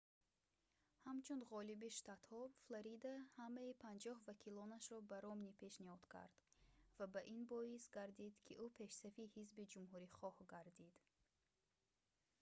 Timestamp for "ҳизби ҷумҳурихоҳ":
9.35-10.35